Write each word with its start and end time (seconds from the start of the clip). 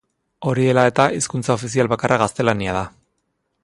Hori 0.51 0.63
dela 0.67 0.85
eta, 0.93 1.05
hizkuntza 1.19 1.53
ofizial 1.59 1.93
bakarra 1.95 2.21
gaztelania 2.25 2.77
da. 2.81 2.85